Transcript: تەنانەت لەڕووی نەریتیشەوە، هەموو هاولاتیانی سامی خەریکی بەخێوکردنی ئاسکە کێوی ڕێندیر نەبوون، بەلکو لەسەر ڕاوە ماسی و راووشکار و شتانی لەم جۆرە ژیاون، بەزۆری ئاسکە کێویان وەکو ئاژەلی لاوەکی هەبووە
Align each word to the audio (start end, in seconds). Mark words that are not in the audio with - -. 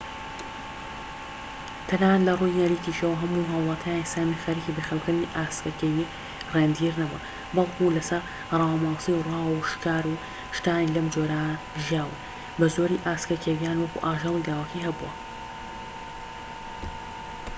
تەنانەت 1.89 2.25
لەڕووی 2.27 2.57
نەریتیشەوە، 2.61 3.19
هەموو 3.21 3.49
هاولاتیانی 3.53 4.09
سامی 4.13 4.41
خەریکی 4.43 4.75
بەخێوکردنی 4.77 5.31
ئاسکە 5.35 5.71
کێوی 5.79 6.09
ڕێندیر 6.53 6.93
نەبوون، 7.01 7.25
بەلکو 7.55 7.93
لەسەر 7.97 8.21
ڕاوە 8.59 8.77
ماسی 8.85 9.13
و 9.15 9.25
راووشکار 9.29 10.03
و 10.07 10.21
شتانی 10.57 10.93
لەم 10.95 11.07
جۆرە 11.13 11.43
ژیاون، 11.85 12.19
بەزۆری 12.59 13.03
ئاسکە 13.05 13.37
کێویان 13.43 13.77
وەکو 13.79 14.03
ئاژەلی 14.05 14.45
لاوەکی 14.47 14.83
هەبووە 14.87 15.11